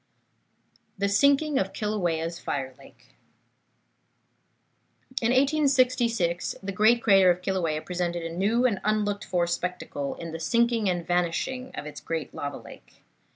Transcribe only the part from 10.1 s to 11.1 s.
in the sinking and